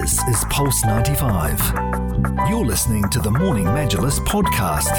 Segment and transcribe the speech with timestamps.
[0.00, 1.60] This is Pulse 95.
[2.48, 4.90] You're listening to the Morning Majlis podcast.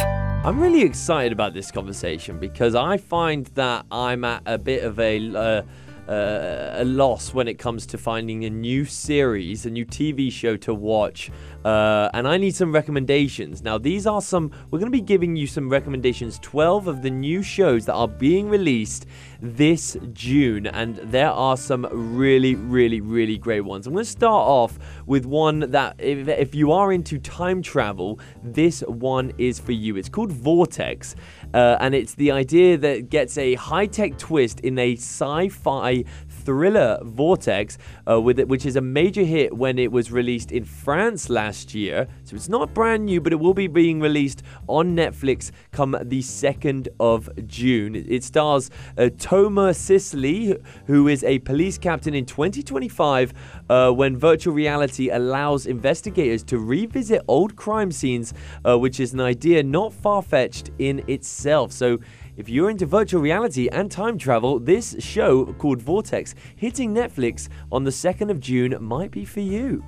[0.45, 4.97] I'm really excited about this conversation because I find that I'm at a bit of
[4.97, 5.35] a.
[5.35, 5.61] Uh,
[6.07, 10.55] uh, a loss when it comes to finding a new series, a new TV show
[10.57, 11.31] to watch.
[11.63, 13.63] Uh, and I need some recommendations.
[13.63, 17.09] Now, these are some, we're going to be giving you some recommendations 12 of the
[17.09, 19.07] new shows that are being released
[19.41, 20.67] this June.
[20.67, 23.87] And there are some really, really, really great ones.
[23.87, 24.77] I'm going to start off
[25.07, 29.97] with one that, if, if you are into time travel, this one is for you.
[29.97, 31.15] It's called Vortex.
[31.53, 35.94] Uh, and it's the idea that gets a high tech twist in a sci fi
[36.29, 37.77] thriller Vortex,
[38.09, 41.73] uh, with it, which is a major hit when it was released in France last
[41.73, 42.07] year.
[42.23, 46.21] So it's not brand new, but it will be being released on Netflix come the
[46.21, 47.95] 2nd of June.
[47.95, 53.33] It stars uh, Tomer Sisley, who is a police captain in 2025
[53.69, 58.33] uh, when virtual reality allows investigators to revisit old crime scenes,
[58.65, 61.71] uh, which is an idea not far fetched in itself.
[61.71, 61.99] So
[62.37, 67.83] if you're into virtual reality and time travel, this show called Vortex hitting Netflix on
[67.83, 69.83] the 2nd of June might be for you.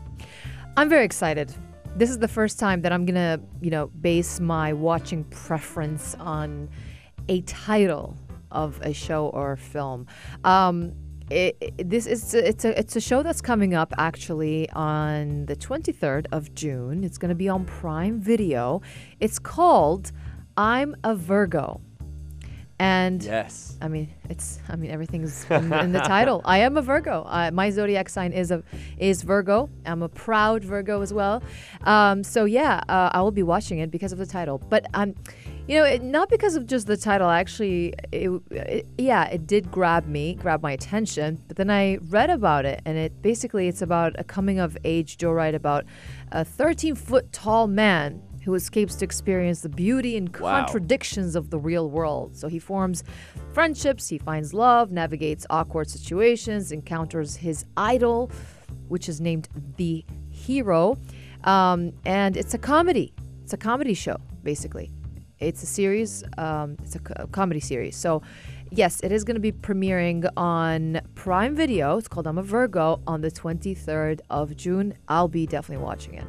[0.77, 1.53] I'm very excited.
[1.95, 6.15] This is the first time that I'm going to, you know, base my watching preference
[6.19, 6.69] on
[7.27, 8.15] a title
[8.51, 10.07] of a show or film.
[10.43, 10.93] Um,
[11.29, 16.27] it, this is it's a it's a show that's coming up actually on the 23rd
[16.31, 17.03] of June.
[17.03, 18.81] It's going to be on Prime Video.
[19.19, 20.13] It's called
[20.55, 21.81] I'm a Virgo.
[22.79, 26.41] And yes, I mean it's I mean everything's in, in the title.
[26.45, 27.23] I am a Virgo.
[27.23, 28.63] Uh, my zodiac sign is a
[28.99, 29.69] is Virgo.
[29.85, 31.41] I'm a proud Virgo as well.
[31.83, 34.59] Um, so yeah, uh, I will be watching it because of the title.
[34.69, 35.15] But um,
[35.67, 37.29] you know, it, not because of just the title.
[37.29, 41.43] Actually, it, it, yeah, it did grab me, grab my attention.
[41.47, 45.17] But then I read about it, and it basically it's about a coming of age
[45.17, 45.85] joyride about
[46.31, 50.63] a 13 foot tall man who escapes to experience the beauty and Wow.
[50.63, 52.33] contradictions of the real world.
[52.33, 53.03] So he forms
[53.51, 58.31] friendships, he finds love, navigates awkward situations, encounters his idol,
[58.87, 60.97] which is named the hero.
[61.43, 63.13] Um, and it's a comedy.
[63.43, 64.91] It's a comedy show, basically.
[65.39, 66.23] It's a series.
[66.37, 67.97] Um, it's a, co- a comedy series.
[67.97, 68.21] So,
[68.71, 71.97] yes, it is going to be premiering on Prime Video.
[71.97, 74.93] It's called I'm a Virgo on the 23rd of June.
[75.09, 76.23] I'll be definitely watching it.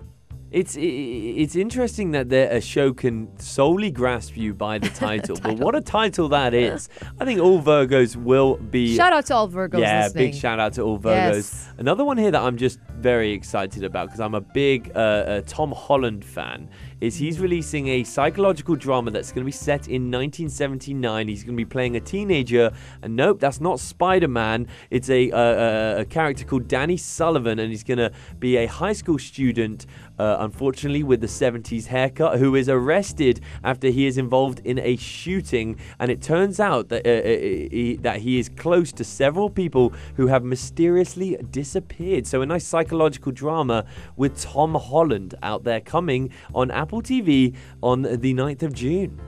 [0.50, 5.58] It's it's interesting that there, a show can solely grasp you by the title, but
[5.58, 6.88] what a title that is!
[7.20, 8.96] I think all Virgos will be.
[8.96, 10.30] Shout out to all Virgos yeah, listening.
[10.30, 11.34] big shout out to all Virgos.
[11.34, 11.68] Yes.
[11.76, 15.42] Another one here that I'm just very excited about because I'm a big uh, uh,
[15.46, 16.70] Tom Holland fan.
[17.00, 21.28] Is he's releasing a psychological drama that's going to be set in 1979.
[21.28, 22.72] He's going to be playing a teenager,
[23.02, 24.66] and nope, that's not Spider Man.
[24.90, 28.10] It's a, a character called Danny Sullivan, and he's going to
[28.40, 29.86] be a high school student,
[30.18, 34.96] uh, unfortunately, with the 70s haircut, who is arrested after he is involved in a
[34.96, 35.78] shooting.
[36.00, 39.92] And it turns out that, uh, uh, he, that he is close to several people
[40.16, 42.26] who have mysteriously disappeared.
[42.26, 43.84] So, a nice psychological drama
[44.16, 49.18] with Tom Holland out there coming on Apple TV on the 9th of June.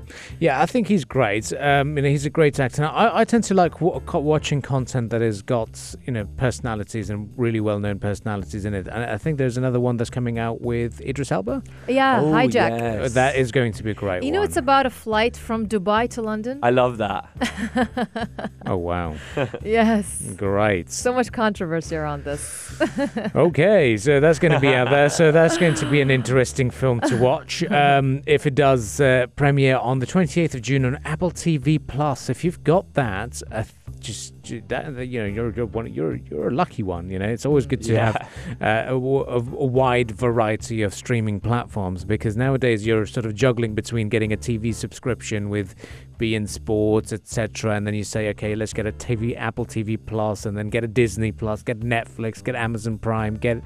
[0.41, 1.53] Yeah, I think he's great.
[1.59, 2.85] Um, you know, he's a great actor.
[2.85, 7.31] I, I tend to like w- watching content that has got you know personalities and
[7.37, 8.89] really well-known personalities in it.
[8.89, 11.63] And I think there's another one that's coming out with Idris Elba.
[11.89, 12.53] Yeah, Oh, hijack.
[12.79, 13.13] yes.
[13.15, 14.23] That is going to be a great.
[14.25, 14.49] You know, one.
[14.49, 16.59] it's about a flight from Dubai to London.
[16.63, 17.29] I love that.
[18.67, 19.17] Oh wow,
[19.65, 20.07] yes.
[20.37, 20.91] great.
[20.91, 22.43] So much controversy around this.
[23.35, 25.09] Okay, so that's going to be out there.
[25.09, 27.50] So that's going to be an interesting film to watch.
[27.71, 32.29] Um, if it does uh, premiere on the 28th of June on Apple TV Plus,
[32.29, 33.65] if you've got that, uh,
[34.01, 34.35] just
[34.69, 37.11] that you know you're you're one you're you're a lucky one.
[37.11, 38.13] You know, it's always good to Yeah.
[38.61, 43.35] have uh, a, a- a wide variety of streaming platforms because nowadays you're sort of
[43.35, 45.75] juggling between getting a TV subscription with
[46.19, 50.45] beIN sports, etc., and then you say, okay, let's get a TV Apple TV Plus,
[50.45, 53.63] and then get a Disney Plus, get Netflix, get Amazon Prime, get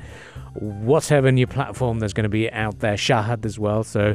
[0.55, 3.83] whatever new platform there's going to be out there, Shahid as well.
[3.83, 4.15] So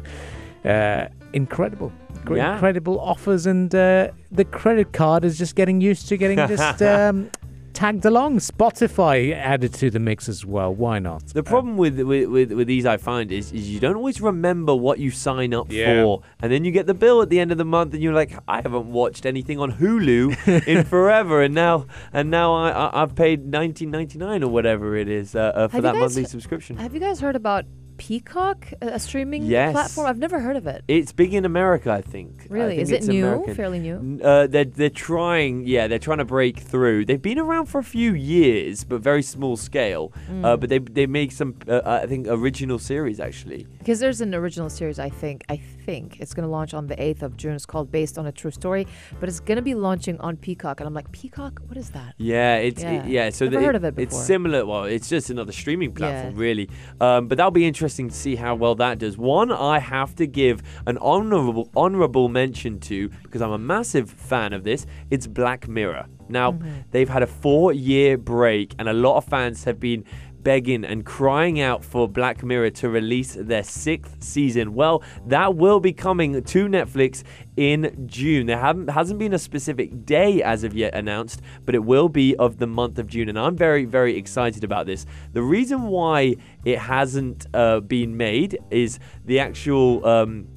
[0.66, 1.92] uh, incredible.
[2.26, 2.54] Great, Yeah.
[2.54, 7.30] Incredible offers, and uh, the credit card is just getting used to getting just um,
[7.74, 8.40] tagged along.
[8.40, 10.74] Spotify added to the mix as well.
[10.74, 11.28] Why not?
[11.28, 14.76] The problem with, with with with these I find is is you don't always remember
[14.76, 16.04] what you sign up Yeah.
[16.04, 18.14] for, and then you get the bill at the end of the month, and you're
[18.14, 23.02] like, I haven't watched anything on Hulu in forever, and now and now I, I
[23.04, 26.76] I've paid 19.99 or whatever it is uh, uh, for Have that guys- monthly subscription.
[26.78, 27.64] Have you guys heard about
[28.00, 29.74] Peacock, a streaming Yes.
[29.74, 30.08] platform?
[30.08, 30.84] I've never heard of it.
[30.88, 32.48] It's big in America, I think.
[32.50, 32.70] I Really?
[32.78, 33.26] think Is it new?
[33.28, 33.56] American.
[33.56, 34.20] Fairly new?
[34.24, 37.06] Uh, they're they're trying, yeah, they're trying to break through.
[37.06, 40.12] They've been around for a few years, but very small scale.
[40.32, 40.46] Mm.
[40.46, 43.68] Uh, but they they make some, uh, I think, original series actually.
[43.80, 45.44] Because there's an original series, I think.
[45.50, 47.54] I think it's going to launch on the 8th of June.
[47.56, 48.86] It's called Based on a True Story,
[49.20, 50.80] but it's going to be launching on Peacock.
[50.80, 51.62] And I'm like, Peacock?
[51.66, 52.14] What is that?
[52.18, 52.92] Yeah, it's Yeah.
[52.94, 53.06] yeah.
[53.08, 54.04] yeah so Never the- heard of it before.
[54.20, 54.66] It's similar.
[54.68, 56.40] Well, it's just another streaming platform, Yeah.
[56.48, 56.70] really.
[57.02, 59.18] Um, but that'll be interesting to see how well that does.
[59.18, 64.54] One, I have to give an honorable honorable mention to because I'm a massive fan
[64.54, 64.86] of this.
[65.10, 66.06] It's Black Mirror.
[66.30, 66.70] Now Mm-hmm.
[66.92, 70.04] they've had a four-year break, and a lot of fans have been
[70.44, 74.74] begging and crying out for Black Mirror to release their sixth season.
[74.74, 77.24] Well, that will be coming to Netflix
[77.58, 78.48] in June.
[78.48, 82.58] There hasn't been a specific day as of yet announced, but it will be of
[82.58, 85.06] the month of June, and I'm very very excited about this.
[85.34, 90.06] The reason why it hasn't uh, been made is the actual.
[90.06, 90.48] Um,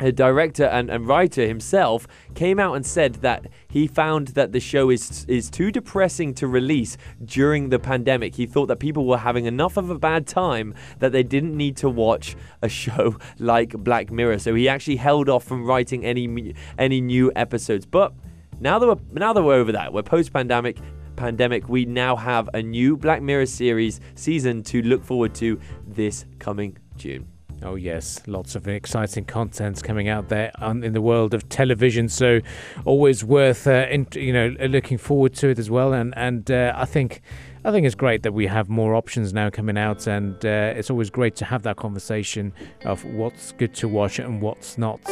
[0.00, 4.60] a director and, and writer himself came out and said that he found that the
[4.60, 8.34] show is is too depressing to release during the pandemic.
[8.34, 11.76] He thought that people were having enough of a bad time that they didn't need
[11.78, 14.38] to watch a show like Black Mirror.
[14.38, 17.86] So he actually held off from writing any any new episodes.
[17.86, 18.12] But
[18.60, 20.78] now that we're now that we're over that, we're post pandemic
[21.16, 26.24] pandemic, we now have a new Black Mirror series season to look forward to this
[26.38, 27.33] coming June.
[27.64, 32.10] Oh yes, lots of exciting content coming out there in the world of television.
[32.10, 32.40] So
[32.84, 35.94] always worth uh, in, you know uh, looking forward to it as well.
[35.94, 37.22] And and uh, I think
[37.64, 40.90] I think it's great that we have more options now coming out, and uh, it's
[40.90, 42.52] always great to have that conversation
[42.84, 45.02] of what's good to watch and what's not.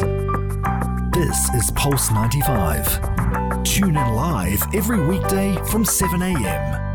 [1.12, 3.64] This is Pulse 95.
[3.64, 6.91] Tune in live every weekday from 7 a.m.